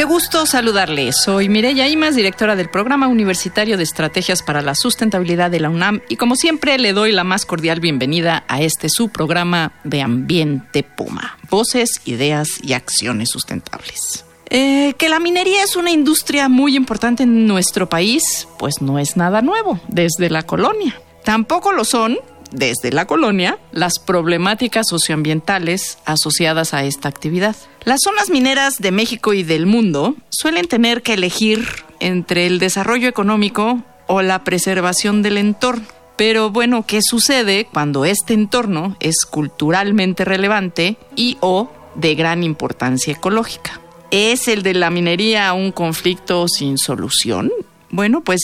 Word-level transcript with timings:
Qué 0.00 0.06
gusto 0.06 0.46
saludarle. 0.46 1.12
Soy 1.12 1.50
Mireya 1.50 1.86
Imas, 1.86 2.16
directora 2.16 2.56
del 2.56 2.70
Programa 2.70 3.06
Universitario 3.06 3.76
de 3.76 3.82
Estrategias 3.82 4.42
para 4.42 4.62
la 4.62 4.74
Sustentabilidad 4.74 5.50
de 5.50 5.60
la 5.60 5.68
UNAM 5.68 6.00
y 6.08 6.16
como 6.16 6.36
siempre 6.36 6.78
le 6.78 6.94
doy 6.94 7.12
la 7.12 7.22
más 7.22 7.44
cordial 7.44 7.80
bienvenida 7.80 8.42
a 8.48 8.62
este 8.62 8.88
su 8.88 9.10
programa 9.10 9.72
de 9.84 10.00
Ambiente 10.00 10.82
Puma. 10.84 11.36
Voces, 11.50 12.00
ideas 12.06 12.48
y 12.62 12.72
acciones 12.72 13.28
sustentables. 13.28 14.24
Eh, 14.48 14.94
que 14.96 15.10
la 15.10 15.20
minería 15.20 15.62
es 15.62 15.76
una 15.76 15.90
industria 15.90 16.48
muy 16.48 16.76
importante 16.76 17.24
en 17.24 17.46
nuestro 17.46 17.90
país, 17.90 18.48
pues 18.58 18.80
no 18.80 18.98
es 18.98 19.18
nada 19.18 19.42
nuevo 19.42 19.80
desde 19.88 20.30
la 20.30 20.44
colonia. 20.44 20.98
Tampoco 21.24 21.72
lo 21.72 21.84
son 21.84 22.16
desde 22.50 22.92
la 22.92 23.06
colonia 23.06 23.58
las 23.72 23.98
problemáticas 23.98 24.86
socioambientales 24.88 25.98
asociadas 26.04 26.74
a 26.74 26.84
esta 26.84 27.08
actividad. 27.08 27.56
Las 27.84 28.00
zonas 28.04 28.30
mineras 28.30 28.78
de 28.78 28.90
México 28.90 29.32
y 29.32 29.42
del 29.42 29.66
mundo 29.66 30.16
suelen 30.30 30.68
tener 30.68 31.02
que 31.02 31.14
elegir 31.14 31.66
entre 32.00 32.46
el 32.46 32.58
desarrollo 32.58 33.08
económico 33.08 33.82
o 34.06 34.22
la 34.22 34.44
preservación 34.44 35.22
del 35.22 35.38
entorno. 35.38 35.86
Pero 36.16 36.50
bueno, 36.50 36.84
¿qué 36.86 37.00
sucede 37.02 37.66
cuando 37.72 38.04
este 38.04 38.34
entorno 38.34 38.96
es 39.00 39.24
culturalmente 39.24 40.24
relevante 40.24 40.98
y 41.16 41.38
o 41.40 41.72
de 41.94 42.14
gran 42.14 42.42
importancia 42.42 43.14
ecológica? 43.14 43.80
¿Es 44.10 44.48
el 44.48 44.62
de 44.62 44.74
la 44.74 44.90
minería 44.90 45.52
un 45.54 45.72
conflicto 45.72 46.46
sin 46.48 46.76
solución? 46.76 47.50
Bueno, 47.90 48.22
pues 48.22 48.40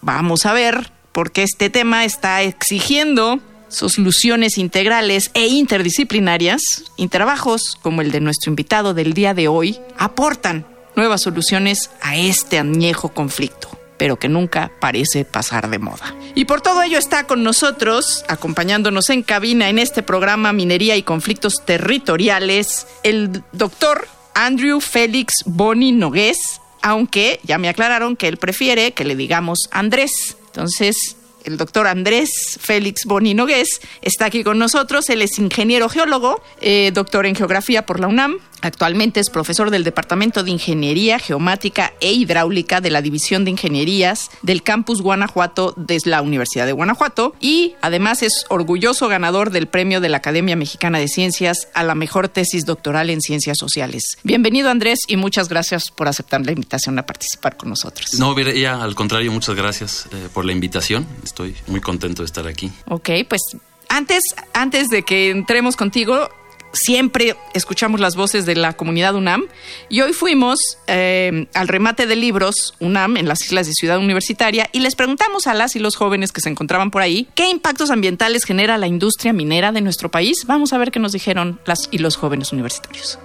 vamos 0.00 0.46
a 0.46 0.52
ver 0.52 0.90
porque 1.14 1.44
este 1.44 1.70
tema 1.70 2.04
está 2.04 2.42
exigiendo 2.42 3.40
soluciones 3.68 4.58
integrales 4.58 5.30
e 5.32 5.46
interdisciplinarias 5.46 6.60
y 6.96 7.08
trabajos 7.08 7.78
como 7.80 8.02
el 8.02 8.10
de 8.10 8.20
nuestro 8.20 8.50
invitado 8.50 8.92
del 8.92 9.14
día 9.14 9.32
de 9.32 9.48
hoy 9.48 9.78
aportan 9.96 10.66
nuevas 10.96 11.22
soluciones 11.22 11.90
a 12.02 12.16
este 12.16 12.58
añejo 12.58 13.08
conflicto 13.10 13.70
pero 13.96 14.18
que 14.18 14.28
nunca 14.28 14.72
parece 14.80 15.24
pasar 15.24 15.70
de 15.70 15.78
moda. 15.78 16.14
Y 16.34 16.46
por 16.46 16.60
todo 16.60 16.82
ello 16.82 16.98
está 16.98 17.28
con 17.28 17.44
nosotros, 17.44 18.24
acompañándonos 18.28 19.08
en 19.08 19.22
cabina 19.22 19.68
en 19.68 19.78
este 19.78 20.02
programa 20.02 20.52
Minería 20.52 20.96
y 20.96 21.04
Conflictos 21.04 21.64
Territoriales, 21.64 22.88
el 23.04 23.44
doctor 23.52 24.08
Andrew 24.34 24.80
Félix 24.80 25.44
Boni 25.46 25.92
Nogués, 25.92 26.60
aunque 26.82 27.40
ya 27.44 27.56
me 27.56 27.68
aclararon 27.68 28.16
que 28.16 28.28
él 28.28 28.36
prefiere 28.36 28.92
que 28.92 29.04
le 29.04 29.16
digamos 29.16 29.68
Andrés. 29.70 30.36
Entonces, 30.54 31.16
el 31.44 31.56
doctor 31.56 31.86
Andrés 31.86 32.30
Félix 32.60 33.04
Boni 33.04 33.34
Nogués 33.34 33.80
está 34.02 34.26
aquí 34.26 34.42
con 34.42 34.58
nosotros. 34.58 35.08
Él 35.10 35.22
es 35.22 35.38
ingeniero 35.38 35.88
geólogo, 35.88 36.42
eh, 36.60 36.90
doctor 36.92 37.26
en 37.26 37.34
geografía 37.34 37.86
por 37.86 38.00
la 38.00 38.08
UNAM, 38.08 38.38
Actualmente 38.64 39.20
es 39.20 39.28
profesor 39.28 39.70
del 39.70 39.84
Departamento 39.84 40.42
de 40.42 40.50
Ingeniería 40.50 41.18
Geomática 41.18 41.92
e 42.00 42.14
Hidráulica 42.14 42.80
de 42.80 42.88
la 42.88 43.02
División 43.02 43.44
de 43.44 43.50
Ingenierías 43.50 44.30
del 44.40 44.62
Campus 44.62 45.02
Guanajuato 45.02 45.74
de 45.76 45.98
la 46.06 46.22
Universidad 46.22 46.64
de 46.64 46.72
Guanajuato 46.72 47.34
y 47.40 47.74
además 47.82 48.22
es 48.22 48.46
orgulloso 48.48 49.06
ganador 49.08 49.50
del 49.50 49.66
premio 49.66 50.00
de 50.00 50.08
la 50.08 50.16
Academia 50.16 50.56
Mexicana 50.56 50.98
de 50.98 51.08
Ciencias 51.08 51.68
a 51.74 51.82
la 51.82 51.94
mejor 51.94 52.28
tesis 52.28 52.64
doctoral 52.64 53.10
en 53.10 53.20
ciencias 53.20 53.58
sociales. 53.58 54.16
Bienvenido 54.22 54.70
Andrés 54.70 55.00
y 55.08 55.18
muchas 55.18 55.50
gracias 55.50 55.90
por 55.90 56.08
aceptar 56.08 56.40
la 56.46 56.52
invitación 56.52 56.98
a 56.98 57.04
participar 57.04 57.58
con 57.58 57.68
nosotros. 57.68 58.14
No, 58.18 58.34
ya 58.40 58.82
al 58.82 58.94
contrario, 58.94 59.30
muchas 59.30 59.56
gracias 59.56 60.06
eh, 60.10 60.28
por 60.32 60.46
la 60.46 60.52
invitación. 60.52 61.06
Estoy 61.34 61.56
muy 61.66 61.80
contento 61.80 62.22
de 62.22 62.26
estar 62.26 62.46
aquí. 62.46 62.70
Ok, 62.86 63.10
pues 63.28 63.42
antes, 63.88 64.22
antes 64.52 64.88
de 64.88 65.02
que 65.02 65.30
entremos 65.30 65.74
contigo, 65.74 66.28
siempre 66.72 67.34
escuchamos 67.54 67.98
las 67.98 68.14
voces 68.14 68.46
de 68.46 68.54
la 68.54 68.74
comunidad 68.74 69.16
UNAM 69.16 69.42
y 69.88 70.02
hoy 70.02 70.12
fuimos 70.12 70.60
eh, 70.86 71.48
al 71.52 71.66
remate 71.66 72.06
de 72.06 72.14
libros 72.14 72.74
UNAM 72.78 73.16
en 73.16 73.26
las 73.26 73.44
islas 73.44 73.66
de 73.66 73.72
Ciudad 73.72 73.98
Universitaria 73.98 74.70
y 74.70 74.78
les 74.78 74.94
preguntamos 74.94 75.48
a 75.48 75.54
las 75.54 75.74
y 75.74 75.80
los 75.80 75.96
jóvenes 75.96 76.30
que 76.30 76.40
se 76.40 76.50
encontraban 76.50 76.92
por 76.92 77.02
ahí 77.02 77.26
qué 77.34 77.50
impactos 77.50 77.90
ambientales 77.90 78.44
genera 78.44 78.78
la 78.78 78.86
industria 78.86 79.32
minera 79.32 79.72
de 79.72 79.80
nuestro 79.80 80.12
país. 80.12 80.44
Vamos 80.46 80.72
a 80.72 80.78
ver 80.78 80.92
qué 80.92 81.00
nos 81.00 81.10
dijeron 81.10 81.58
las 81.66 81.88
y 81.90 81.98
los 81.98 82.14
jóvenes 82.14 82.52
universitarios. 82.52 83.18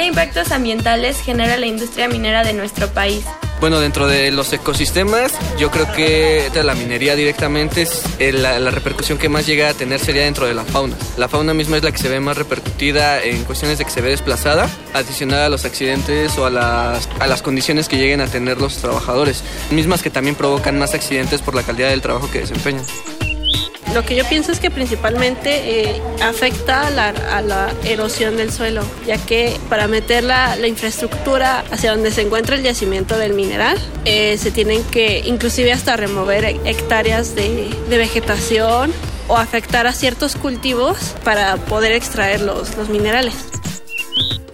¿Qué 0.00 0.06
impactos 0.06 0.50
ambientales 0.50 1.20
genera 1.20 1.58
la 1.58 1.66
industria 1.66 2.08
minera 2.08 2.42
de 2.42 2.54
nuestro 2.54 2.88
país? 2.88 3.22
Bueno, 3.60 3.80
dentro 3.80 4.08
de 4.08 4.30
los 4.30 4.50
ecosistemas, 4.50 5.34
yo 5.58 5.70
creo 5.70 5.92
que 5.92 6.48
de 6.54 6.64
la 6.64 6.74
minería 6.74 7.14
directamente 7.16 7.82
es 7.82 8.02
eh, 8.18 8.32
la, 8.32 8.58
repercusión 8.70 9.18
que 9.18 9.28
más 9.28 9.46
llega 9.46 9.68
a 9.68 9.74
tener 9.74 10.00
sería 10.00 10.22
dentro 10.22 10.46
de 10.46 10.54
la 10.54 10.64
fauna. 10.64 10.96
La 11.18 11.28
fauna 11.28 11.52
misma 11.52 11.76
es 11.76 11.82
la 11.82 11.92
que 11.92 11.98
se 11.98 12.08
ve 12.08 12.18
más 12.18 12.38
repercutida 12.38 13.22
en 13.22 13.44
cuestiones 13.44 13.76
de 13.76 13.84
que 13.84 13.90
se 13.90 14.00
ve 14.00 14.08
desplazada, 14.08 14.70
adicionada 14.94 15.44
a 15.44 15.48
los 15.50 15.66
accidentes 15.66 16.38
o 16.38 16.46
a 16.46 16.50
las, 16.50 17.06
a 17.18 17.26
las 17.26 17.42
condiciones 17.42 17.86
que 17.86 17.98
lleguen 17.98 18.22
a 18.22 18.26
tener 18.26 18.58
los 18.58 18.78
trabajadores, 18.78 19.44
mismas 19.70 20.02
que 20.02 20.08
también 20.08 20.34
provocan 20.34 20.78
más 20.78 20.94
accidentes 20.94 21.42
por 21.42 21.54
la 21.54 21.62
calidad 21.62 21.90
del 21.90 22.00
trabajo 22.00 22.30
que 22.30 22.40
desempeñan. 22.40 22.86
Lo 23.94 24.04
que 24.04 24.14
yo 24.14 24.24
pienso 24.24 24.52
es 24.52 24.60
que 24.60 24.70
principalmente 24.70 25.90
eh, 25.90 26.02
afecta 26.22 26.86
a 26.86 27.40
la, 27.42 27.70
erosión 27.84 28.36
del 28.36 28.52
suelo, 28.52 28.82
ya 29.06 29.18
que 29.18 29.56
para 29.68 29.88
meter 29.88 30.22
la, 30.22 30.56
infraestructura 30.66 31.64
hacia 31.72 31.90
donde 31.90 32.10
se 32.12 32.22
encuentra 32.22 32.54
el 32.54 32.62
yacimiento 32.62 33.18
del 33.18 33.34
mineral, 33.34 33.78
eh, 34.04 34.38
se 34.38 34.50
tienen 34.50 34.84
que 34.84 35.22
inclusive 35.26 35.72
hasta 35.72 35.96
remover 35.96 36.44
hectáreas 36.64 37.34
de, 37.34 37.68
vegetación 37.88 38.92
o 39.26 39.36
afectar 39.36 39.86
a 39.86 39.92
ciertos 39.92 40.36
cultivos 40.36 41.14
para 41.24 41.56
poder 41.56 41.92
extraer 41.92 42.40
los 42.40 42.88
minerales. 42.88 43.59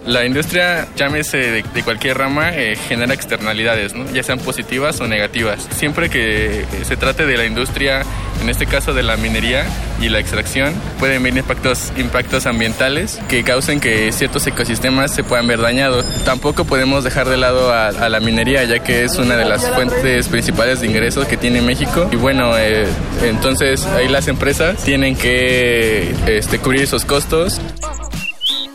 La 0.07 0.25
industria, 0.25 0.87
llámese 0.95 1.37
de, 1.37 1.83
cualquier 1.83 2.17
rama, 2.17 2.55
eh, 2.55 2.77
genera 2.77 3.13
externalidades, 3.13 3.91
ya 4.13 4.23
sean 4.23 4.39
positivas 4.39 5.01
o 5.01 5.07
negativas. 5.07 5.67
Siempre 5.75 6.09
que 6.09 6.63
se 6.83 6.95
trate 6.95 7.25
de 7.25 7.35
la 7.35 7.43
industria, 7.43 8.03
en 8.41 8.49
este 8.49 8.67
caso 8.67 8.93
de 8.93 9.03
la 9.03 9.17
minería 9.17 9.65
y 9.99 10.07
la 10.07 10.19
extracción, 10.19 10.73
pueden 10.97 11.21
venir 11.23 11.39
impactos, 11.39 11.91
impactos 11.97 12.45
ambientales 12.45 13.19
que 13.27 13.43
causen 13.43 13.81
que 13.81 14.13
ciertos 14.13 14.47
ecosistemas 14.47 15.13
se 15.13 15.25
puedan 15.25 15.45
ver 15.45 15.59
dañados. 15.59 16.05
Tampoco 16.23 16.63
podemos 16.63 17.03
dejar 17.03 17.27
de 17.27 17.35
lado 17.35 17.73
a, 17.73 17.91
la 18.07 18.21
minería, 18.21 18.63
ya 18.63 18.79
que 18.79 19.03
es 19.03 19.17
una 19.17 19.35
de 19.35 19.43
las 19.43 19.69
fuentes 19.71 20.29
principales 20.29 20.79
de 20.79 20.87
ingresos 20.87 21.27
que 21.27 21.35
tiene 21.35 21.61
México. 21.61 22.07
Y 22.13 22.15
bueno, 22.15 22.57
eh, 22.57 22.87
entonces 23.23 23.85
ahí 23.87 24.07
las 24.07 24.29
empresas 24.29 24.81
tienen 24.85 25.17
que 25.17 26.15
este, 26.27 26.59
cubrir 26.59 26.83
esos 26.83 27.03
costos. 27.03 27.59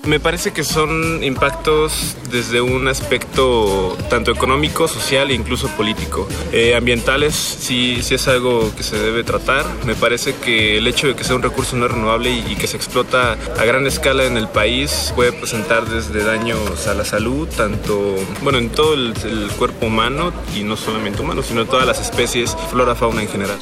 Me 0.05 0.19
parece 0.19 0.53
que 0.53 0.65
son 0.65 1.23
impactos 1.23 2.17
desde 2.29 2.61
un 2.61 2.89
aspecto 2.89 3.97
tanto 4.11 4.33
económico, 4.33 4.89
social 4.89 5.31
e 5.31 5.35
incluso 5.35 5.69
político. 5.69 6.27
Eh, 6.51 6.75
ambientales 6.75 7.37
sí, 7.37 8.03
sí 8.03 8.17
es 8.17 8.27
algo 8.27 8.75
que 8.77 8.83
se 8.83 8.99
debe 8.99 9.23
tratar. 9.23 9.65
Me 9.87 9.95
parece 9.95 10.35
que 10.35 10.79
el 10.79 10.89
hecho 10.89 11.07
de 11.07 11.15
que 11.15 11.23
sea 11.23 11.37
un 11.37 11.43
recurso 11.43 11.77
no 11.77 11.87
renovable 11.87 12.31
y, 12.31 12.57
que 12.57 12.67
se 12.67 12.77
explota 12.77 13.33
a 13.33 13.65
gran 13.65 13.87
escala 13.87 14.25
en 14.25 14.37
el 14.37 14.49
país 14.49 15.13
puede 15.15 15.33
presentar 15.33 15.89
desde 15.89 16.25
daños 16.25 16.89
a 16.89 16.95
la 16.95 17.05
salud, 17.05 17.49
tanto, 17.57 18.17
bueno, 18.43 18.59
en 18.59 18.71
todo 18.71 18.95
el, 18.95 19.15
el 19.25 19.51
cuerpo 19.57 19.87
humano 19.87 20.33
y 20.57 20.65
no 20.65 20.77
solamente 20.77 21.23
humano, 21.23 21.43
sino 21.45 21.65
todas 21.67 21.87
las 21.87 22.01
especies, 22.01 22.57
flora, 22.71 22.97
fauna 22.97 23.23
en 23.23 23.29
general. 23.29 23.59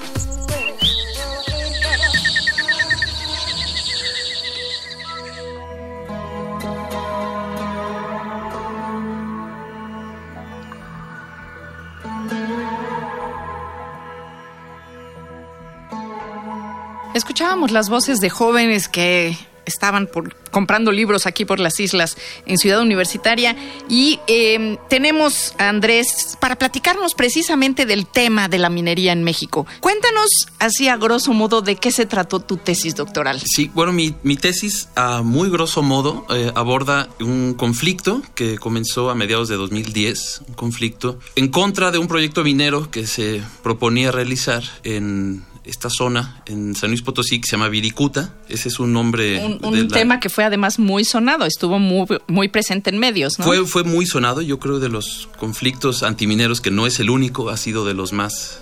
Escuchábamos 17.21 17.71
las 17.71 17.91
voces 17.91 18.21
de 18.21 18.31
jóvenes 18.31 18.89
que 18.89 19.37
estaban 19.67 20.07
por, 20.07 20.35
comprando 20.51 20.91
libros 20.91 21.27
aquí 21.27 21.45
por 21.45 21.61
las 21.61 21.79
islas 21.79 22.17
en 22.47 22.57
Ciudad 22.57 22.81
Universitaria 22.81 23.55
y 23.91 24.21
eh, 24.27 24.79
tenemos 24.89 25.55
a 25.59 25.69
Andrés 25.69 26.39
para 26.41 26.57
platicarnos 26.57 27.15
precisamente 27.15 27.85
del 27.85 28.07
tema 28.07 28.49
de 28.49 28.57
la 28.57 28.71
minería 28.71 29.13
en 29.13 29.23
México. 29.23 29.67
Cuéntanos 29.81 30.31
así 30.59 30.89
a 30.89 30.97
grosso 30.97 31.35
modo 31.35 31.61
de 31.61 31.77
qué 31.77 31.93
se 31.93 32.07
trató 32.07 32.41
tu 32.41 32.57
tesis 32.57 32.95
doctoral. 32.95 33.43
Sí, 33.45 33.71
bueno, 33.75 33.93
mi, 33.93 34.15
mi 34.23 34.37
tesis 34.39 34.89
a 34.97 35.21
muy 35.21 35.51
grosso 35.51 35.83
modo 35.83 36.25
eh, 36.31 36.51
aborda 36.55 37.11
un 37.21 37.53
conflicto 37.53 38.23
que 38.35 38.57
comenzó 38.57 39.11
a 39.11 39.15
mediados 39.15 39.49
de 39.49 39.57
2010, 39.57 40.43
un 40.49 40.55
conflicto 40.55 41.19
en 41.37 41.49
contra 41.49 41.91
de 41.91 41.99
un 41.99 42.09
proyecto 42.09 42.43
minero 42.45 42.91
que 42.91 43.07
se 43.07 43.43
proponía 43.63 44.11
realizar 44.11 44.63
en 44.85 45.45
esta 45.71 45.89
zona 45.89 46.43
en 46.47 46.75
San 46.75 46.91
Luis 46.91 47.03
Potosí 47.03 47.41
que 47.41 47.47
se 47.47 47.53
llama 47.53 47.69
Viricuta. 47.69 48.35
Ese 48.49 48.69
es 48.69 48.81
un 48.81 48.93
nombre. 48.93 49.45
Un, 49.45 49.65
un 49.65 49.89
tema 49.89 50.21
que 50.21 50.29
fue 50.29 50.45
además 50.45 50.79
muy 50.79 51.05
sonado, 51.05 51.47
estuvo 51.47 51.79
muy, 51.79 52.07
muy 52.27 52.49
presente 52.49 52.91
en 52.91 52.99
medios, 52.99 53.39
¿no? 53.39 53.45
Fue, 53.45 53.65
fue 53.67 53.85
muy 53.85 54.05
sonado, 54.05 54.43
yo 54.43 54.59
creo, 54.59 54.81
de 54.81 54.89
los 54.89 55.29
conflictos 55.39 56.03
antimineros, 56.03 56.61
que 56.61 56.71
no 56.71 56.87
es 56.87 56.99
el 57.01 57.09
único, 57.09 57.51
ha 57.51 57.57
sido 57.57 57.85
de 57.85 57.95
los 57.95 58.13
más 58.13 58.61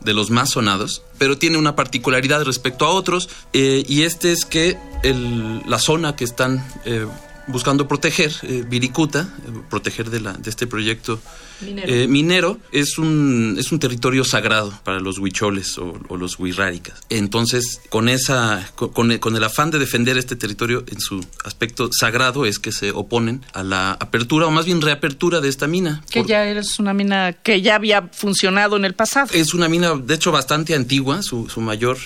de 0.00 0.14
los 0.14 0.30
más 0.30 0.50
sonados, 0.50 1.02
pero 1.18 1.36
tiene 1.36 1.58
una 1.58 1.76
particularidad 1.76 2.42
respecto 2.44 2.86
a 2.86 2.88
otros, 2.88 3.28
eh, 3.52 3.84
y 3.86 4.02
este 4.02 4.32
es 4.32 4.46
que 4.46 4.78
el, 5.02 5.60
la 5.66 5.78
zona 5.78 6.16
que 6.16 6.24
están 6.24 6.66
eh, 6.86 7.06
buscando 7.50 7.86
proteger, 7.88 8.32
eh, 8.42 8.64
Viricuta, 8.68 9.28
eh, 9.46 9.50
proteger 9.68 10.10
de, 10.10 10.20
la, 10.20 10.32
de 10.32 10.50
este 10.50 10.66
proyecto 10.66 11.20
Minero. 11.60 11.92
eh, 11.92 12.08
minero, 12.08 12.58
es 12.72 12.96
un, 12.98 13.56
es 13.58 13.70
un 13.70 13.78
territorio 13.78 14.24
sagrado 14.24 14.72
para 14.84 14.98
los 15.00 15.18
huicholes 15.18 15.76
o, 15.78 15.98
o 16.08 16.16
los 16.16 16.38
huirráricas. 16.38 17.00
Entonces, 17.10 17.80
con, 17.90 18.08
esa, 18.08 18.66
con, 18.76 19.18
con 19.18 19.36
el, 19.36 19.44
afán 19.44 19.70
de 19.70 19.78
defender 19.78 20.16
este 20.16 20.36
territorio 20.36 20.84
en 20.86 21.00
su 21.00 21.24
aspecto 21.44 21.90
sagrado, 21.92 22.46
es 22.46 22.58
que 22.58 22.72
se 22.72 22.92
oponen 22.92 23.44
a 23.52 23.62
la 23.62 23.92
apertura, 23.92 24.46
o 24.46 24.50
más 24.50 24.64
bien 24.64 24.80
reapertura 24.80 25.40
de 25.40 25.48
esta 25.50 25.66
mina. 25.66 26.02
Que 26.10 26.20
Por- 26.20 26.28
ya 26.30 26.46
es 26.48 26.78
una 26.78 26.94
mina 26.94 27.34
que 27.34 27.60
ya 27.60 27.74
había 27.74 28.08
funcionado 28.12 28.76
en 28.76 28.84
el 28.86 28.94
pasado. 28.94 29.28
es 29.34 29.52
una 29.52 29.68
mina, 29.68 29.94
de 29.94 30.14
hecho, 30.14 30.32
bastante 30.32 30.74
antigua. 30.74 31.22
Su, 31.22 31.48
su 31.48 31.60
mayor 31.60 31.98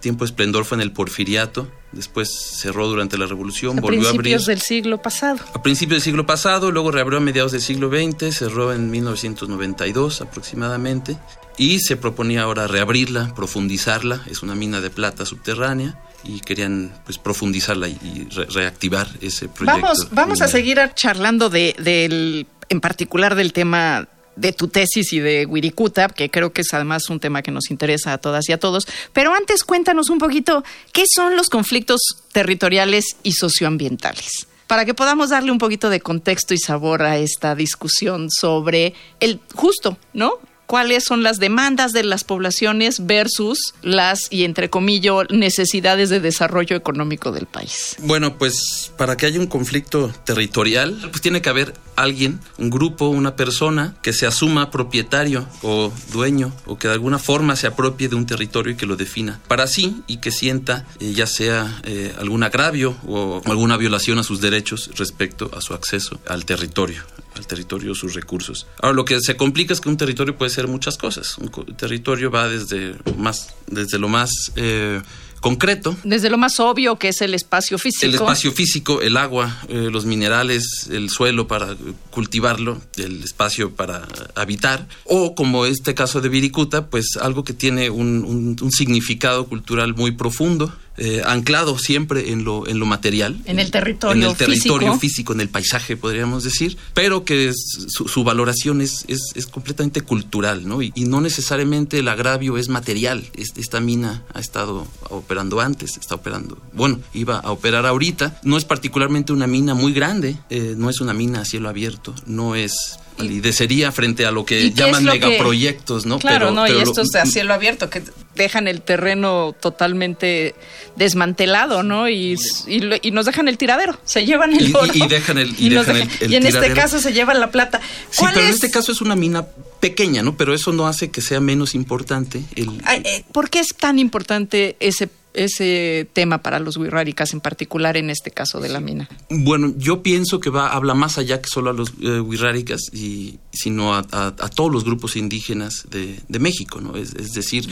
tiempo 0.00 0.24
de 0.24 0.28
esplendor 0.30 0.64
fue 0.64 0.76
en 0.76 0.82
el 0.82 0.92
Porfiriato. 0.92 1.68
Después 1.96 2.30
cerró 2.60 2.86
durante 2.86 3.18
la 3.18 3.26
Revolución, 3.26 3.78
a 3.78 3.80
volvió 3.80 4.06
a 4.06 4.10
abrir. 4.10 4.20
principios 4.22 4.46
del 4.46 4.60
siglo 4.60 5.02
pasado. 5.02 5.38
A 5.54 5.62
principios 5.62 5.96
del 5.96 6.02
siglo 6.02 6.26
pasado, 6.26 6.70
luego 6.70 6.90
reabrió 6.92 7.18
a 7.18 7.20
mediados 7.20 7.52
del 7.52 7.60
siglo 7.62 7.88
XX, 7.90 8.36
cerró 8.36 8.72
en 8.72 8.90
1992 8.90 10.20
aproximadamente 10.20 11.16
y 11.58 11.80
se 11.80 11.96
proponía 11.96 12.42
ahora 12.42 12.66
reabrirla, 12.66 13.34
profundizarla. 13.34 14.22
Es 14.30 14.42
una 14.42 14.54
mina 14.54 14.80
de 14.80 14.90
plata 14.90 15.24
subterránea 15.24 15.98
y 16.24 16.40
querían 16.40 16.92
pues 17.04 17.18
profundizarla 17.18 17.88
y, 17.88 17.98
y 18.02 18.28
re- 18.34 18.46
reactivar 18.46 19.08
ese 19.20 19.48
proyecto. 19.48 19.80
Vamos, 19.80 20.08
vamos 20.10 20.42
a 20.42 20.48
seguir 20.48 20.78
charlando 20.94 21.48
de, 21.48 21.74
del, 21.78 22.46
en 22.68 22.80
particular 22.80 23.34
del 23.34 23.52
tema 23.52 24.08
de 24.36 24.52
tu 24.52 24.68
tesis 24.68 25.12
y 25.12 25.18
de 25.18 25.46
Wirikuta, 25.46 26.08
que 26.08 26.30
creo 26.30 26.52
que 26.52 26.62
es 26.62 26.72
además 26.72 27.10
un 27.10 27.20
tema 27.20 27.42
que 27.42 27.50
nos 27.50 27.70
interesa 27.70 28.12
a 28.12 28.18
todas 28.18 28.48
y 28.48 28.52
a 28.52 28.60
todos. 28.60 28.86
Pero 29.12 29.34
antes 29.34 29.64
cuéntanos 29.64 30.10
un 30.10 30.18
poquito 30.18 30.62
qué 30.92 31.04
son 31.12 31.36
los 31.36 31.50
conflictos 31.50 32.00
territoriales 32.32 33.16
y 33.22 33.32
socioambientales. 33.32 34.46
Para 34.66 34.84
que 34.84 34.94
podamos 34.94 35.30
darle 35.30 35.52
un 35.52 35.58
poquito 35.58 35.90
de 35.90 36.00
contexto 36.00 36.52
y 36.52 36.58
sabor 36.58 37.02
a 37.02 37.18
esta 37.18 37.54
discusión 37.54 38.30
sobre 38.30 38.94
el 39.20 39.40
justo, 39.54 39.96
¿no? 40.12 40.38
Cuáles 40.66 41.04
son 41.04 41.22
las 41.22 41.38
demandas 41.38 41.92
de 41.92 42.04
las 42.04 42.24
poblaciones 42.24 43.06
versus 43.06 43.74
las, 43.82 44.26
y 44.30 44.44
entre 44.44 44.70
comillas, 44.70 44.86
necesidades 45.30 46.08
de 46.10 46.20
desarrollo 46.20 46.76
económico 46.76 47.32
del 47.32 47.46
país. 47.46 47.96
Bueno, 47.98 48.38
pues 48.38 48.92
para 48.96 49.16
que 49.16 49.26
haya 49.26 49.38
un 49.38 49.46
conflicto 49.46 50.12
territorial, 50.24 50.96
pues 51.10 51.20
tiene 51.20 51.42
que 51.42 51.48
haber 51.48 51.74
alguien, 51.96 52.40
un 52.58 52.70
grupo, 52.70 53.08
una 53.08 53.36
persona 53.36 53.94
que 54.02 54.12
se 54.12 54.26
asuma 54.26 54.70
propietario 54.70 55.46
o 55.62 55.92
dueño 56.12 56.52
o 56.66 56.78
que 56.78 56.88
de 56.88 56.94
alguna 56.94 57.18
forma 57.18 57.56
se 57.56 57.66
apropie 57.66 58.08
de 58.08 58.16
un 58.16 58.26
territorio 58.26 58.72
y 58.72 58.76
que 58.76 58.86
lo 58.86 58.96
defina 58.96 59.40
para 59.48 59.66
sí 59.66 60.02
y 60.06 60.18
que 60.18 60.30
sienta 60.30 60.86
eh, 61.00 61.12
ya 61.12 61.26
sea 61.26 61.80
eh, 61.84 62.14
algún 62.18 62.42
agravio 62.42 62.96
o 63.06 63.42
alguna 63.46 63.76
violación 63.76 64.18
a 64.18 64.22
sus 64.22 64.40
derechos 64.40 64.90
respecto 64.96 65.50
a 65.56 65.60
su 65.60 65.74
acceso 65.74 66.20
al 66.28 66.44
territorio 66.44 67.02
al 67.38 67.46
territorio 67.46 67.94
sus 67.94 68.14
recursos. 68.14 68.66
Ahora 68.82 68.94
lo 68.96 69.04
que 69.04 69.20
se 69.20 69.36
complica 69.36 69.72
es 69.72 69.80
que 69.80 69.88
un 69.88 69.96
territorio 69.96 70.36
puede 70.36 70.50
ser 70.50 70.66
muchas 70.68 70.96
cosas. 70.98 71.36
Un 71.38 71.50
territorio 71.76 72.30
va 72.30 72.48
desde 72.48 72.94
más 73.16 73.54
desde 73.66 73.98
lo 73.98 74.08
más 74.08 74.30
eh, 74.56 75.00
concreto 75.40 75.96
Desde 76.02 76.30
lo 76.30 76.38
más 76.38 76.58
obvio 76.60 76.96
que 76.98 77.08
es 77.08 77.20
el 77.20 77.34
espacio 77.34 77.78
físico. 77.78 78.06
el 78.06 78.14
espacio 78.14 78.50
físico, 78.52 79.00
el 79.02 79.16
agua, 79.16 79.60
eh, 79.68 79.88
los 79.92 80.06
minerales, 80.06 80.88
el 80.90 81.10
suelo 81.10 81.46
para 81.46 81.76
cultivarlo, 82.10 82.80
el 82.96 83.22
espacio 83.22 83.74
para 83.74 84.06
habitar, 84.34 84.88
o 85.04 85.34
como 85.34 85.66
este 85.66 85.94
caso 85.94 86.20
de 86.20 86.28
Viricuta, 86.30 86.86
pues 86.86 87.16
algo 87.20 87.44
que 87.44 87.52
tiene 87.52 87.90
un, 87.90 88.24
un- 88.24 88.56
un 88.60 88.72
significado 88.72 89.46
cultural 89.46 89.94
muy 89.94 90.12
profundo, 90.12 90.72
eh, 90.98 91.22
anclado 91.24 91.78
siempre 91.78 92.30
en 92.32 92.44
lo, 92.44 92.66
en 92.66 92.78
lo 92.78 92.86
material. 92.86 93.38
En 93.44 93.58
el 93.58 93.70
territorio 93.70 94.22
En 94.24 94.30
el 94.30 94.36
territorio 94.36 94.88
físico. 94.94 95.00
físico, 95.00 95.32
en 95.34 95.40
el 95.40 95.48
paisaje, 95.48 95.96
podríamos 95.96 96.44
decir, 96.44 96.76
pero 96.94 97.24
que 97.24 97.48
es- 97.48 97.86
su, 97.88 98.08
su 98.08 98.24
valoración 98.24 98.80
es, 98.80 99.04
es, 99.08 99.20
es 99.34 99.46
completamente 99.46 100.00
cultural, 100.00 100.66
¿no? 100.66 100.82
Y, 100.82 100.92
y 100.94 101.04
no 101.04 101.20
necesariamente 101.20 101.98
el 101.98 102.08
agravio 102.08 102.56
es 102.58 102.68
material. 102.68 103.24
Es- 103.34 103.52
Esta 103.56 103.80
mina 103.80 104.24
ha 104.34 104.40
estado 104.40 104.86
operando 105.10 105.60
antes, 105.60 105.96
está 105.98 106.14
operando, 106.14 106.58
bueno, 106.72 107.00
iba 107.14 107.38
a 107.38 107.50
operar 107.52 107.86
ahorita. 107.86 108.40
No 108.42 108.56
es 108.56 108.64
particularmente 108.64 109.32
una 109.32 109.46
mina 109.46 109.74
muy 109.74 109.92
grande, 109.92 110.36
eh, 110.50 110.74
no 110.76 110.88
es 110.90 111.00
una 111.00 111.12
mina 111.14 111.40
a 111.40 111.44
cielo 111.44 111.68
abierto, 111.68 112.14
no 112.26 112.54
es 112.54 112.74
palidecería 113.16 113.92
frente 113.92 114.26
a 114.26 114.30
lo 114.30 114.44
que 114.44 114.66
¿Y 114.66 114.70
qué 114.72 114.82
llaman 114.82 115.04
que- 115.04 115.10
megaproyectos, 115.12 116.04
¿no? 116.06 116.18
Claro, 116.18 116.46
Pero- 116.46 116.50
no, 116.52 116.62
pero 116.64 116.74
y 116.80 116.84
lo- 116.84 116.90
esto 116.90 117.00
es 117.02 117.14
a 117.14 117.24
cielo 117.26 117.54
abierto, 117.54 117.88
que 117.90 118.02
dejan 118.36 118.68
el 118.68 118.82
terreno 118.82 119.54
totalmente 119.58 120.54
desmantelado, 120.96 121.82
¿no? 121.82 122.08
Y, 122.08 122.36
y, 122.66 122.80
y 123.02 123.10
nos 123.10 123.26
dejan 123.26 123.48
el 123.48 123.58
tiradero, 123.58 123.98
se 124.04 124.24
llevan 124.24 124.52
el 124.54 124.68
y- 124.70 124.74
oro. 124.74 124.90
y 124.94 125.06
dejan 125.08 125.38
el- 125.38 125.54
y 125.58 125.68
dejan 125.68 125.96
el- 125.96 126.34
en 126.34 126.46
este 126.46 126.72
caso 126.72 127.00
se 127.00 127.12
llevan 127.12 127.40
la 127.40 127.50
plata. 127.50 127.80
Sí, 128.10 128.18
¿Cuál 128.20 128.34
pero 128.34 128.46
en 128.46 128.50
es- 128.50 128.56
este 128.56 128.70
caso 128.70 128.92
es 128.92 129.00
una 129.00 129.16
mina 129.16 129.46
pequeña, 129.80 130.22
¿no? 130.22 130.36
Pero 130.36 130.54
eso 130.54 130.72
no 130.72 130.86
hace 130.86 131.10
que 131.10 131.20
sea 131.20 131.40
menos 131.40 131.74
importante 131.74 132.42
el, 132.54 132.68
eh, 133.04 133.24
¿Por 133.32 133.50
qué 133.50 133.60
es 133.60 133.68
tan 133.76 133.98
importante 133.98 134.76
ese, 134.80 135.08
ese 135.36 136.08
tema 136.12 136.42
para 136.42 136.58
los 136.58 136.76
wixárikas, 136.76 137.32
en 137.32 137.40
particular 137.40 137.96
en 137.96 138.10
este 138.10 138.30
caso 138.30 138.60
de 138.60 138.68
la 138.68 138.80
mina? 138.80 139.08
Bueno, 139.30 139.72
yo 139.76 140.02
pienso 140.02 140.40
que 140.40 140.50
va 140.50 140.68
habla 140.72 140.94
más 140.94 141.18
allá 141.18 141.40
que 141.40 141.48
solo 141.48 141.70
a 141.70 141.72
los 141.72 141.92
eh, 142.02 142.20
wixárikas, 142.20 142.80
y 142.92 143.38
sino 143.52 143.94
a, 143.94 144.04
a- 144.10 144.26
a 144.38 144.48
todos 144.48 144.72
los 144.72 144.84
grupos 144.84 145.16
indígenas 145.16 145.86
de, 145.90 146.18
de 146.28 146.38
México, 146.38 146.80
¿no? 146.80 146.96
Es, 146.96 147.14
es 147.14 147.32
decir, 147.32 147.68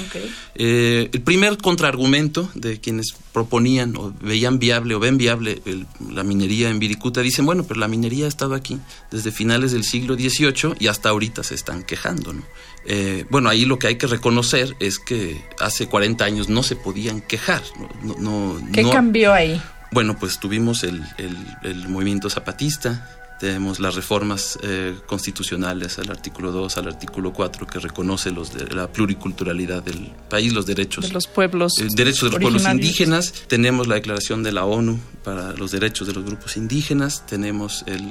eh, 0.54 1.08
el 1.12 1.22
primer 1.22 1.58
contraargumento 1.58 2.48
de 2.54 2.80
quienes 2.80 3.14
proponían 3.32 3.96
o 3.96 4.14
veían 4.22 4.58
viable 4.58 4.94
o 4.94 5.00
ven 5.00 5.18
viable 5.18 5.60
el- 5.64 5.86
la 6.12 6.22
minería 6.22 6.70
en 6.70 6.78
Viricuta 6.78 7.20
dicen, 7.20 7.46
bueno, 7.46 7.64
pero 7.64 7.80
la 7.80 7.88
minería 7.88 8.26
ha 8.26 8.28
estado 8.28 8.54
aquí 8.54 8.78
desde 9.10 9.32
finales 9.32 9.72
del 9.72 9.84
siglo 9.84 10.14
XVIII 10.14 10.74
y 10.78 10.86
hasta 10.86 11.08
ahorita 11.08 11.42
se 11.42 11.54
están 11.54 11.82
quejando, 11.82 12.32
¿no? 12.32 12.42
Eh, 12.86 13.24
bueno, 13.30 13.48
ahí 13.48 13.64
lo 13.64 13.78
que 13.78 13.86
hay 13.86 13.96
que 13.96 14.06
reconocer 14.06 14.76
es 14.80 14.98
que 14.98 15.42
hace 15.60 15.86
40 15.88 16.24
años 16.24 16.48
no 16.48 16.62
se 16.62 16.76
podían 16.76 17.20
quejar, 17.20 17.62
¿no? 18.02 18.14
No- 18.18 18.56
no- 18.58 18.72
¿Qué 18.72 18.82
no- 18.82 18.90
cambió 18.90 19.32
ahí? 19.32 19.60
bueno, 19.90 20.16
pues 20.18 20.38
tuvimos 20.40 20.82
el, 20.84 21.02
el- 21.18 21.46
el 21.62 21.88
movimiento 21.88 22.28
zapatista, 22.28 23.08
tenemos 23.40 23.80
las 23.80 23.94
reformas 23.94 24.58
eh, 24.62 24.94
constitucionales 25.06 25.98
al 25.98 26.10
artículo 26.10 26.52
2, 26.52 26.76
al 26.78 26.88
artículo 26.88 27.32
4, 27.32 27.66
que 27.66 27.78
reconoce 27.80 28.30
los 28.30 28.54
de- 28.54 28.66
la 28.74 28.90
pluriculturalidad 28.92 29.82
del 29.82 30.12
país, 30.30 30.52
los 30.52 30.66
derechos. 30.66 31.06
De 31.08 31.12
los 31.12 31.26
pueblos. 31.26 31.78
eh, 31.78 31.88
derechos 31.94 32.22
de 32.24 32.30
los 32.30 32.40
pueblos 32.40 32.64
indígenas, 32.70 33.32
tenemos 33.48 33.86
la 33.88 33.96
declaración 33.96 34.42
de 34.42 34.52
la 34.52 34.64
ONU 34.64 34.98
para 35.24 35.52
los 35.54 35.70
derechos 35.70 36.06
de 36.06 36.12
los 36.14 36.24
grupos 36.24 36.56
indígenas, 36.56 37.24
tenemos 37.26 37.82
el, 37.86 38.02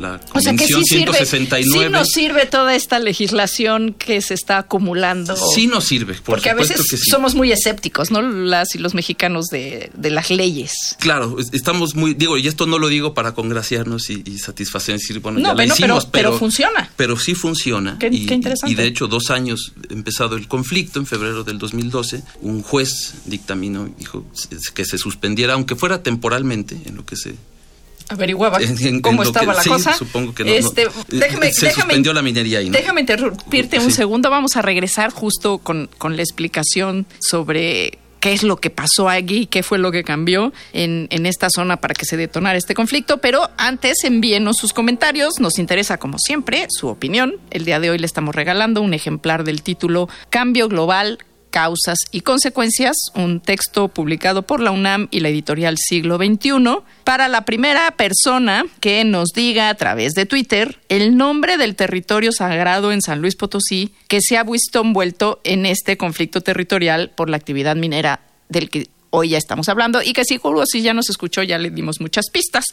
la 0.00 0.20
O 0.32 0.40
sea 0.40 0.54
que 0.54 0.66
sí 0.66 0.72
Convención 0.72 0.84
sirve, 0.84 1.12
169. 1.26 1.86
sí 1.86 1.92
nos 1.92 2.08
sirve 2.08 2.46
toda 2.46 2.74
esta 2.74 2.98
legislación 2.98 3.94
que 3.94 4.20
se 4.22 4.34
está 4.34 4.58
acumulando. 4.58 5.36
Sí 5.54 5.66
nos 5.66 5.84
sirve, 5.84 6.14
por 6.14 6.36
Porque 6.36 6.50
a 6.50 6.54
veces 6.54 6.76
que 6.90 6.96
sí. 6.96 7.10
somos 7.10 7.34
muy 7.34 7.52
escépticos, 7.52 8.10
¿no? 8.10 8.22
Las 8.22 8.74
y 8.74 8.78
los 8.78 8.94
mexicanos 8.94 9.46
de, 9.46 9.90
de 9.94 10.10
las 10.10 10.30
leyes. 10.30 10.72
Claro, 10.98 11.38
es- 11.38 11.50
estamos 11.52 11.94
muy, 11.94 12.14
digo, 12.14 12.38
y 12.38 12.46
esto 12.46 12.66
no 12.66 12.78
lo 12.78 12.88
digo 12.88 13.14
para 13.14 13.32
congraciarnos 13.34 14.08
y, 14.10 14.22
y 14.24 14.38
satisfacer, 14.70 14.96
decir, 14.98 15.20
bueno, 15.20 15.38
No, 15.38 15.44
ya 15.44 15.48
la 15.48 15.54
bueno, 15.76 16.00
pero- 16.12 16.38
funciona. 16.38 16.90
Pero 16.96 17.18
sí 17.18 17.34
funciona. 17.34 17.98
Qué- 17.98 18.08
y, 18.10 18.26
qué 18.26 18.34
interesante. 18.34 18.72
Y 18.72 18.76
de 18.76 18.86
hecho, 18.86 19.06
dos 19.08 19.30
años 19.30 19.72
empezado 19.90 20.36
el 20.36 20.46
conflicto, 20.48 20.98
en 21.00 21.06
febrero 21.06 21.44
del 21.44 21.58
2012, 21.58 22.22
un 22.42 22.62
juez 22.62 23.14
dictaminó, 23.26 23.88
dijo 23.98 24.24
que 24.74 24.84
se 24.84 24.98
suspendiera, 24.98 25.54
aunque 25.54 25.76
fuera 25.76 26.02
temporalmente, 26.02 26.80
en 26.86 26.96
lo 26.96 27.04
que 27.04 27.16
se 27.16 27.34
Averiguaba 28.08 28.58
en- 28.60 28.76
en- 28.86 29.00
cómo 29.02 29.22
en 29.22 29.28
estaba 29.28 29.52
que- 29.52 29.56
la 29.58 29.62
sí, 29.62 29.68
cosa. 29.68 29.94
supongo 29.96 30.34
que 30.34 30.44
no. 30.44 30.50
Este, 30.50 30.82
Eh, 30.82 30.88
déjame, 31.08 31.52
se 31.52 31.66
déjame, 31.66 31.82
suspendió 31.84 32.12
la 32.12 32.22
minería 32.22 32.58
ahí, 32.58 32.68
¿no? 32.68 32.72
déjame 32.76 33.02
interrumpirte 33.02 33.78
un 33.78 33.92
segundo. 33.92 34.30
Vamos 34.30 34.56
a 34.56 34.62
regresar 34.62 35.10
justo 35.12 35.58
con, 35.58 35.88
con 35.98 36.16
la 36.16 36.22
explicación 36.22 37.06
sobre 37.20 37.98
qué 38.20 38.32
es 38.32 38.42
lo 38.42 38.56
que 38.56 38.70
pasó 38.70 39.08
aquí, 39.08 39.46
qué 39.46 39.62
fue 39.62 39.78
lo 39.78 39.90
que 39.90 40.04
cambió 40.04 40.52
en, 40.72 41.08
en 41.10 41.26
esta 41.26 41.48
zona 41.50 41.78
para 41.78 41.94
que 41.94 42.04
se 42.04 42.16
detonara 42.16 42.58
este 42.58 42.74
conflicto. 42.74 43.18
Pero 43.18 43.50
antes 43.56 44.04
envíenos 44.04 44.58
sus 44.58 44.72
comentarios, 44.72 45.40
nos 45.40 45.58
interesa 45.58 45.98
como 45.98 46.18
siempre 46.18 46.66
su 46.70 46.88
opinión. 46.88 47.36
El 47.50 47.64
día 47.64 47.80
de 47.80 47.90
hoy 47.90 47.98
le 47.98 48.06
estamos 48.06 48.34
regalando 48.34 48.82
un 48.82 48.94
ejemplar 48.94 49.44
del 49.44 49.62
título 49.62 50.08
Cambio 50.28 50.68
Global 50.68 51.18
causas 51.50 51.98
y 52.10 52.22
consecuencias, 52.22 52.96
un 53.14 53.40
texto 53.40 53.88
publicado 53.88 54.42
por 54.42 54.60
la 54.60 54.70
UNAM 54.70 55.08
y 55.10 55.20
la 55.20 55.28
editorial 55.28 55.76
Siglo 55.78 56.16
XXI, 56.16 56.78
para 57.04 57.28
la 57.28 57.44
primera 57.44 57.90
persona 57.92 58.64
que 58.80 59.04
nos 59.04 59.30
diga 59.34 59.68
a 59.68 59.74
través 59.74 60.12
de 60.12 60.26
Twitter 60.26 60.78
el 60.88 61.16
nombre 61.16 61.56
del 61.56 61.76
territorio 61.76 62.32
sagrado 62.32 62.92
en 62.92 63.02
San 63.02 63.20
Luis 63.20 63.36
Potosí 63.36 63.92
que 64.08 64.20
se 64.20 64.36
ha 64.36 64.44
visto 64.44 64.80
envuelto 64.80 65.40
en 65.44 65.66
este 65.66 65.96
conflicto 65.96 66.40
territorial 66.40 67.10
por 67.14 67.30
la 67.30 67.36
actividad 67.36 67.76
minera 67.76 68.20
del 68.48 68.70
que 68.70 68.88
hoy 69.10 69.30
ya 69.30 69.38
estamos 69.38 69.68
hablando 69.68 70.02
y 70.02 70.12
que 70.12 70.24
seguro 70.24 70.64
si 70.66 70.82
ya 70.82 70.94
nos 70.94 71.10
escuchó 71.10 71.42
ya 71.42 71.58
le 71.58 71.70
dimos 71.70 72.00
muchas 72.00 72.30
pistas. 72.30 72.64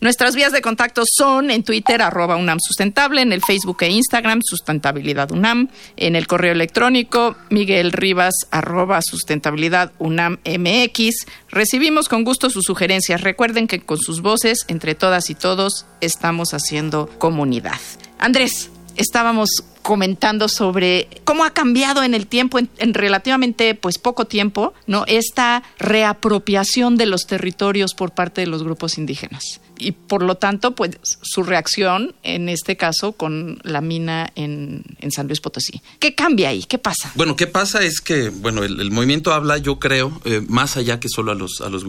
Nuestras 0.00 0.34
vías 0.34 0.52
de 0.52 0.62
contacto 0.62 1.02
son 1.10 1.50
en 1.50 1.62
Twitter 1.62 2.02
arroba 2.02 2.36
UNAM 2.36 2.58
Sustentable, 2.60 3.22
en 3.22 3.32
el 3.32 3.42
Facebook 3.42 3.78
e 3.82 3.90
Instagram 3.90 4.40
Sustentabilidad 4.42 5.30
UNAM, 5.32 5.68
en 5.96 6.16
el 6.16 6.26
correo 6.26 6.52
electrónico 6.52 7.36
Miguel 7.50 7.92
Rivas 7.92 8.34
arroba 8.50 9.00
Sustentabilidad 9.02 9.92
UNAM 9.98 10.38
MX. 10.44 11.26
Recibimos 11.48 12.08
con 12.08 12.24
gusto 12.24 12.50
sus 12.50 12.64
sugerencias. 12.64 13.22
Recuerden 13.22 13.66
que 13.66 13.80
con 13.80 13.98
sus 13.98 14.20
voces, 14.20 14.64
entre 14.68 14.94
todas 14.94 15.30
y 15.30 15.34
todos, 15.34 15.86
estamos 16.00 16.52
haciendo 16.54 17.08
comunidad. 17.18 17.80
Andrés, 18.18 18.70
estábamos 18.96 19.50
comentando 19.82 20.48
sobre 20.48 21.08
cómo 21.24 21.44
ha 21.44 21.50
cambiado 21.50 22.02
en 22.02 22.14
el 22.14 22.26
tiempo, 22.26 22.58
en, 22.58 22.68
en, 22.78 22.92
relativamente 22.92 23.74
pues 23.74 23.98
poco 23.98 24.24
tiempo, 24.24 24.74
¿no? 24.86 25.04
Esta 25.06 25.62
reapropiación 25.78 26.96
de 26.96 27.06
los 27.06 27.26
territorios 27.26 27.94
por 27.94 28.10
parte 28.12 28.40
de 28.40 28.48
los 28.48 28.64
grupos 28.64 28.98
indígenas. 28.98 29.60
Y 29.78 29.92
por 29.92 30.22
lo 30.22 30.36
tanto, 30.36 30.74
pues 30.74 30.98
su 31.22 31.42
reacción 31.42 32.14
en 32.22 32.48
este 32.48 32.76
caso 32.76 33.12
con 33.12 33.60
la 33.62 33.80
mina 33.80 34.32
en, 34.34 34.82
en 35.00 35.10
San 35.12 35.26
Luis 35.26 35.40
Potosí. 35.40 35.82
¿Qué 35.98 36.14
cambia 36.14 36.48
ahí? 36.48 36.64
¿Qué 36.64 36.78
pasa? 36.78 37.12
Bueno, 37.14 37.36
¿qué 37.36 37.46
pasa? 37.46 37.84
Es 37.84 38.00
que, 38.00 38.30
bueno, 38.30 38.64
el, 38.64 38.90
movimiento 38.90 39.32
habla, 39.32 39.58
yo 39.58 39.78
creo, 39.78 40.20
eh, 40.24 40.42
más 40.48 40.76
allá 40.76 40.98
que 40.98 41.08
solo 41.08 41.32
a 41.32 41.34
los, 41.34 41.60
a 41.60 41.68
los. 41.68 41.84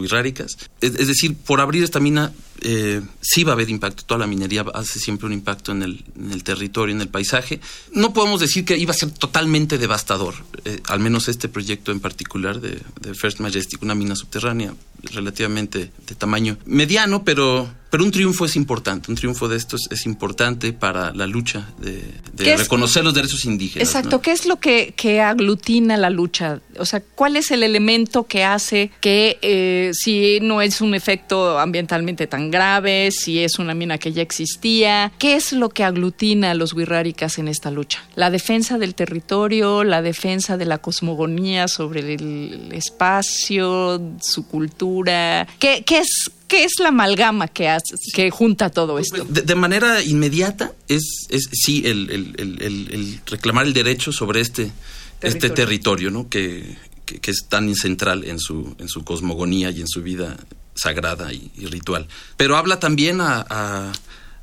Es, 0.80 0.94
es 0.94 1.08
decir, 1.08 1.36
por 1.36 1.60
abrir 1.60 1.82
esta 1.82 1.98
mina 1.98 2.32
eh, 2.62 3.02
sí 3.20 3.44
va 3.44 3.52
a 3.52 3.54
haber 3.54 3.70
impacto. 3.70 4.04
Toda 4.04 4.20
la 4.20 4.26
minería 4.26 4.64
hace 4.74 4.98
siempre 4.98 5.26
un 5.26 5.32
impacto 5.32 5.72
en 5.72 5.82
el, 5.82 6.04
en 6.16 6.32
el, 6.32 6.44
territorio, 6.44 6.94
en 6.94 7.00
el 7.00 7.08
paisaje. 7.08 7.60
No 7.92 8.12
podemos 8.12 8.40
decir 8.40 8.64
que 8.64 8.76
iba 8.76 8.92
a 8.92 8.94
ser 8.94 9.10
totalmente 9.10 9.78
devastador, 9.78 10.34
eh, 10.64 10.80
al 10.88 11.00
menos 11.00 11.28
este 11.28 11.48
proyecto 11.48 11.92
en 11.92 12.00
particular 12.00 12.60
de, 12.60 12.80
de, 13.00 13.14
First 13.14 13.40
Majestic, 13.40 13.82
una 13.82 13.94
mina 13.94 14.16
subterránea 14.16 14.74
relativamente 15.12 15.92
de 16.06 16.14
tamaño 16.14 16.58
mediano, 16.66 17.24
pero, 17.24 17.70
pero 17.90 18.04
un 18.04 18.10
triunfo 18.10 18.44
es 18.44 18.56
importante. 18.56 19.10
Un 19.10 19.16
triunfo 19.16 19.48
de 19.48 19.56
estos 19.56 19.88
es 19.90 20.06
importante 20.06 20.72
para 20.72 21.12
la 21.14 21.26
lucha 21.26 21.70
de, 21.78 22.02
de 22.34 22.56
reconocer 22.56 23.00
es, 23.00 23.04
los 23.04 23.14
derechos 23.14 23.44
indígenas. 23.44 23.88
Exacto. 23.88 24.16
¿no? 24.16 24.22
¿Qué 24.22 24.32
es 24.32 24.46
lo 24.46 24.56
que, 24.56 24.92
que, 24.96 25.20
aglutina 25.20 25.96
la 25.96 26.10
lucha? 26.10 26.60
O 26.78 26.84
sea, 26.84 27.02
¿cuál 27.14 27.36
es 27.36 27.50
el 27.50 27.62
elemento 27.62 28.26
que 28.26 28.44
hace 28.44 28.90
que 29.00 29.38
eh, 29.42 29.90
si 29.94 30.38
no 30.40 30.60
es 30.60 30.80
un 30.80 30.94
efecto 30.94 31.58
ambientalmente 31.58 32.26
tan 32.26 32.50
grave, 32.50 33.10
si 33.10 33.42
es 33.42 33.58
una 33.58 33.74
mina 33.74 33.98
que 33.98 34.12
ya 34.12 34.22
existía, 34.22 35.12
¿qué 35.18 35.36
es 35.36 35.52
lo 35.52 35.70
que 35.70 35.84
aglutina 35.84 36.50
a 36.50 36.54
los 36.54 36.74
wixárikas 36.74 37.38
en 37.38 37.48
esta 37.48 37.70
lucha? 37.70 38.02
La 38.14 38.30
defensa 38.30 38.78
del 38.78 38.94
territorio, 38.94 39.84
la 39.84 40.02
defensa 40.02 40.56
de 40.56 40.66
la 40.66 40.78
cosmogonía 40.78 41.68
sobre 41.68 42.14
el 42.14 42.68
espacio, 42.72 44.00
su 44.20 44.46
cultura. 44.46 45.46
¿Qué, 45.58 45.82
qué 45.86 45.98
es, 45.98 46.30
¿Qué 46.48 46.64
es 46.64 46.72
la 46.80 46.88
amalgama 46.88 47.48
que, 47.48 47.68
hace, 47.68 47.94
que 48.14 48.30
junta 48.30 48.70
todo 48.70 48.98
esto? 48.98 49.22
De, 49.24 49.42
de 49.42 49.54
manera 49.54 50.02
inmediata 50.02 50.72
es, 50.88 51.26
es 51.28 51.48
sí 51.52 51.82
el, 51.84 52.10
el, 52.10 52.34
el, 52.38 52.88
el, 52.90 53.20
reclamar 53.26 53.66
el 53.66 53.74
derecho 53.74 54.12
sobre 54.12 54.40
este 54.40 54.72
territorio, 55.20 55.36
este 55.36 55.50
territorio 55.50 56.10
¿no? 56.10 56.28
que, 56.30 56.76
que, 57.04 57.20
que, 57.20 57.30
es 57.30 57.46
tan 57.48 57.74
central 57.74 58.24
en 58.24 58.38
su, 58.38 58.74
en 58.78 58.88
su 58.88 59.04
cosmogonía 59.04 59.70
y 59.70 59.82
en 59.82 59.88
su 59.88 60.02
vida 60.02 60.38
sagrada 60.74 61.32
y, 61.34 61.50
y 61.56 61.66
ritual. 61.66 62.08
Pero 62.38 62.56
habla 62.56 62.80
también 62.80 63.20
a, 63.20 63.44
a, 63.48 63.92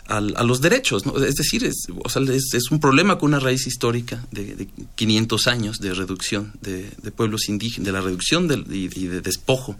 a, 0.07 0.17
a 0.17 0.43
los 0.43 0.61
derechos, 0.61 1.05
¿no? 1.05 1.17
es 1.23 1.35
decir, 1.35 1.63
es, 1.63 1.87
o 1.89 2.07
es, 2.07 2.71
un 2.71 2.79
problema 2.79 3.17
con 3.17 3.29
una 3.29 3.39
raíz 3.39 3.65
histórica 3.65 4.25
de, 4.31 4.55
de 4.55 4.67
500 4.95 5.47
años 5.47 5.79
de 5.79 5.93
reducción 5.93 6.53
de, 6.61 6.91
de, 7.01 7.11
pueblos 7.11 7.49
indígenas, 7.49 7.85
de 7.85 7.91
la 7.91 8.01
reducción 8.01 8.45
y, 8.69 8.87
de 8.87 9.21
despojo 9.21 9.75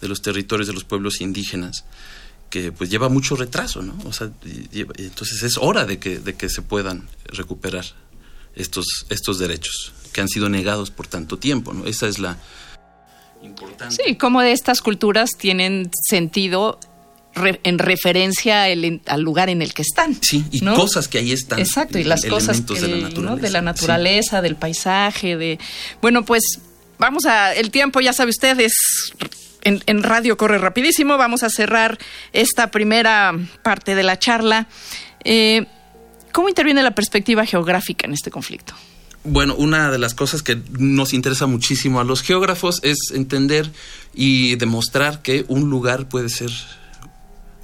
de 0.00 0.08
los 0.08 0.20
territorios 0.22 0.66
de 0.66 0.74
los 0.74 0.84
pueblos 0.84 1.20
indígenas 1.20 1.84
que 2.50 2.72
pues 2.72 2.90
lleva 2.90 3.08
mucho 3.08 3.36
retraso, 3.36 3.80
¿no? 3.80 3.96
Entonces 4.02 5.42
es 5.44 5.56
hora 5.56 5.84
de 5.86 5.98
que, 5.98 6.48
se 6.48 6.62
puedan 6.62 7.08
recuperar 7.26 7.84
estos, 8.56 9.06
estos 9.08 9.38
derechos 9.38 9.92
que 10.12 10.20
han 10.20 10.28
sido 10.28 10.48
negados 10.48 10.90
por 10.90 11.06
tanto 11.06 11.38
tiempo. 11.38 11.72
Esa 11.86 12.08
es 12.08 12.18
la 12.18 12.36
importante. 13.42 13.94
Sí, 13.94 14.16
como 14.16 14.40
de 14.40 14.50
estas 14.50 14.82
culturas 14.82 15.30
tienen 15.38 15.90
sentido 16.08 16.80
re, 17.34 17.60
en 17.64 17.78
referencia 17.78 18.68
el, 18.68 19.00
al 19.06 19.20
lugar 19.20 19.48
en 19.48 19.62
el 19.62 19.72
que 19.74 19.82
están. 19.82 20.16
Sí, 20.20 20.44
y 20.50 20.60
¿no? 20.60 20.74
cosas 20.74 21.08
que 21.08 21.18
ahí 21.18 21.32
están. 21.32 21.58
Exacto, 21.58 21.98
y 21.98 22.04
las 22.04 22.24
cosas 22.24 22.60
que, 22.60 22.80
de 22.80 22.88
la 22.88 22.96
naturaleza, 23.08 23.36
¿no? 23.36 23.36
de 23.36 23.50
la 23.50 23.62
naturaleza 23.62 24.38
sí. 24.38 24.42
del 24.42 24.56
paisaje, 24.56 25.36
de... 25.36 25.58
Bueno, 26.00 26.24
pues 26.24 26.42
vamos 26.98 27.26
a... 27.26 27.54
El 27.54 27.70
tiempo, 27.70 28.00
ya 28.00 28.12
sabe 28.12 28.30
usted, 28.30 28.58
es 28.60 28.74
en, 29.62 29.82
en, 29.86 30.02
radio 30.02 30.36
corre 30.36 30.58
rapidísimo. 30.58 31.16
Vamos 31.16 31.42
a 31.42 31.50
cerrar 31.50 31.98
esta 32.32 32.70
primera 32.70 33.34
parte 33.62 33.94
de 33.94 34.02
la 34.02 34.18
charla. 34.18 34.68
Eh, 35.24 35.66
¿Cómo 36.32 36.48
interviene 36.48 36.82
la 36.82 36.94
perspectiva 36.94 37.44
geográfica 37.44 38.06
en 38.06 38.14
este 38.14 38.30
conflicto? 38.30 38.74
Bueno, 39.22 39.54
una 39.54 39.90
de 39.90 39.98
las 39.98 40.14
cosas 40.14 40.42
que 40.42 40.58
nos 40.78 41.12
interesa 41.12 41.46
muchísimo 41.46 42.00
a 42.00 42.04
los 42.04 42.22
geógrafos 42.22 42.80
es 42.82 42.96
entender 43.12 43.70
y 44.14 44.56
demostrar 44.56 45.20
que 45.20 45.44
un 45.48 45.68
lugar 45.68 46.08
puede 46.08 46.30
ser 46.30 46.50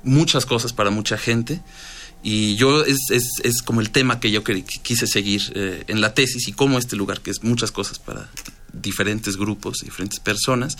muchas 0.06 0.46
cosas 0.46 0.72
para 0.72 0.90
mucha 0.90 1.18
gente. 1.18 1.60
Y 2.22 2.56
yo 2.56 2.82
es, 2.84 2.98
es, 3.10 3.40
es 3.44 3.62
como 3.62 3.80
el 3.80 3.90
tema 3.90 4.18
que 4.18 4.30
yo 4.30 4.42
quise 4.42 5.06
seguir 5.06 5.52
eh, 5.54 5.84
en 5.86 6.00
la 6.00 6.14
tesis 6.14 6.48
y 6.48 6.52
cómo 6.52 6.78
este 6.78 6.96
lugar, 6.96 7.20
que 7.20 7.30
es 7.30 7.44
muchas 7.44 7.70
cosas 7.70 7.98
para 7.98 8.28
diferentes 8.72 9.36
grupos, 9.36 9.78
diferentes 9.84 10.18
personas, 10.18 10.76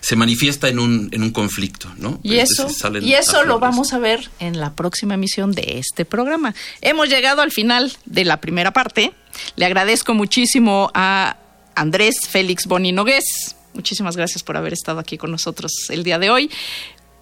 se 0.00 0.16
manifiesta 0.16 0.68
en 0.68 0.78
un, 0.78 1.08
en 1.12 1.22
un 1.22 1.30
conflicto, 1.30 1.92
¿no? 1.98 2.20
Y 2.22 2.36
eso, 2.36 2.68
y 3.00 3.14
eso 3.14 3.42
lo 3.44 3.58
vamos 3.58 3.92
a 3.92 3.98
ver 3.98 4.30
en 4.38 4.60
la 4.60 4.74
próxima 4.74 5.14
emisión 5.14 5.52
de 5.52 5.78
este 5.78 6.04
programa. 6.04 6.54
Hemos 6.80 7.08
llegado 7.08 7.42
al 7.42 7.50
final 7.50 7.92
de 8.04 8.24
la 8.24 8.40
primera 8.40 8.72
parte. 8.72 9.12
Le 9.56 9.66
agradezco 9.66 10.14
muchísimo 10.14 10.90
a 10.94 11.36
Andrés 11.74 12.20
Félix 12.28 12.66
Boni 12.66 12.92
Nogués. 12.92 13.56
Muchísimas 13.74 14.16
gracias 14.16 14.42
por 14.42 14.56
haber 14.56 14.72
estado 14.72 15.00
aquí 15.00 15.18
con 15.18 15.30
nosotros 15.30 15.72
el 15.90 16.04
día 16.04 16.18
de 16.18 16.30
hoy. 16.30 16.50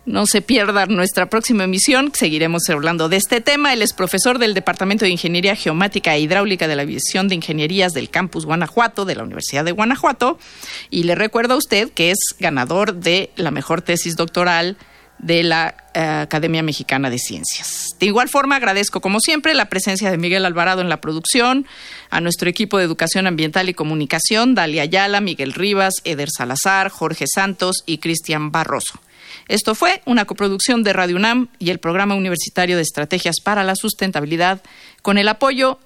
No 0.06 0.24
se 0.26 0.40
pierda 0.40 0.86
nuestra 0.86 1.28
próxima 1.28 1.64
emisión, 1.64 2.12
seguiremos 2.14 2.68
hablando 2.68 3.08
de 3.08 3.16
este 3.16 3.40
tema. 3.40 3.72
Él 3.72 3.82
es 3.82 3.92
profesor 3.92 4.38
del 4.38 4.54
Departamento 4.54 5.04
de 5.04 5.10
Ingeniería 5.10 5.56
Geomática 5.56 6.14
e 6.14 6.20
Hidráulica 6.20 6.68
de 6.68 6.76
la 6.76 6.86
División 6.86 7.26
de 7.26 7.34
Ingenierías 7.34 7.92
del 7.92 8.08
Campus 8.08 8.46
Guanajuato, 8.46 9.04
de 9.04 9.16
la 9.16 9.24
Universidad 9.24 9.64
de 9.64 9.72
Guanajuato. 9.72 10.38
Y 10.90 11.02
le 11.02 11.16
recuerdo 11.16 11.54
a 11.54 11.56
usted 11.56 11.90
que 11.90 12.12
es 12.12 12.18
ganador 12.38 12.94
de 12.94 13.30
la 13.34 13.50
mejor 13.50 13.82
tesis 13.82 14.14
doctoral 14.14 14.76
de 15.18 15.42
la 15.42 15.74
uh, 15.94 16.22
Academia 16.22 16.62
Mexicana 16.62 17.10
de 17.10 17.18
Ciencias. 17.18 17.96
De 17.98 18.06
igual 18.06 18.28
forma, 18.28 18.56
agradezco 18.56 19.00
como 19.00 19.20
siempre 19.20 19.54
la 19.54 19.68
presencia 19.68 20.10
de 20.10 20.18
Miguel 20.18 20.44
Alvarado 20.44 20.80
en 20.80 20.88
la 20.88 21.00
producción, 21.00 21.66
a 22.10 22.20
nuestro 22.20 22.48
equipo 22.48 22.78
de 22.78 22.84
Educación 22.84 23.26
Ambiental 23.26 23.68
y 23.68 23.74
Comunicación, 23.74 24.54
Dalia 24.54 24.82
Ayala, 24.82 25.20
Miguel 25.20 25.52
Rivas, 25.52 25.94
Eder 26.04 26.28
Salazar, 26.30 26.90
Jorge 26.90 27.24
Santos 27.32 27.82
y 27.86 27.98
Cristian 27.98 28.50
Barroso. 28.52 29.00
Esto 29.48 29.74
fue 29.74 30.02
una 30.06 30.24
coproducción 30.24 30.82
de 30.82 30.92
Radio 30.92 31.16
UNAM 31.16 31.48
y 31.58 31.70
el 31.70 31.78
Programa 31.78 32.14
Universitario 32.14 32.76
de 32.76 32.82
Estrategias 32.82 33.36
para 33.42 33.62
la 33.62 33.76
Sustentabilidad 33.76 34.60
con 35.02 35.18
el 35.18 35.28
apoyo 35.28 35.78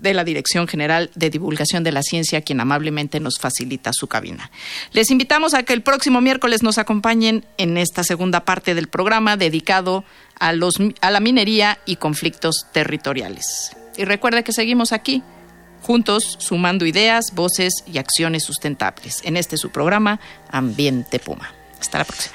de 0.00 0.14
la 0.14 0.24
Dirección 0.24 0.66
General 0.68 1.10
de 1.14 1.30
Divulgación 1.30 1.84
de 1.84 1.92
la 1.92 2.02
Ciencia, 2.02 2.42
quien 2.42 2.60
amablemente 2.60 3.20
nos 3.20 3.38
facilita 3.38 3.90
su 3.92 4.06
cabina. 4.06 4.50
Les 4.92 5.10
invitamos 5.10 5.54
a 5.54 5.62
que 5.62 5.72
el 5.72 5.82
próximo 5.82 6.20
miércoles 6.20 6.62
nos 6.62 6.78
acompañen 6.78 7.44
en 7.58 7.76
esta 7.76 8.04
segunda 8.04 8.44
parte 8.44 8.74
del 8.74 8.88
programa 8.88 9.36
dedicado 9.36 10.04
a, 10.38 10.52
los, 10.52 10.78
a 11.00 11.10
la 11.10 11.20
minería 11.20 11.78
y 11.86 11.96
conflictos 11.96 12.66
territoriales. 12.72 13.76
Y 13.96 14.04
recuerde 14.04 14.44
que 14.44 14.52
seguimos 14.52 14.92
aquí, 14.92 15.22
juntos, 15.82 16.36
sumando 16.38 16.84
ideas, 16.84 17.32
voces 17.34 17.84
y 17.86 17.98
acciones 17.98 18.44
sustentables 18.44 19.20
en 19.24 19.36
este 19.36 19.56
su 19.56 19.70
programa 19.70 20.20
Ambiente 20.50 21.18
Puma. 21.18 21.52
Hasta 21.80 21.98
la 21.98 22.04
próxima. 22.04 22.34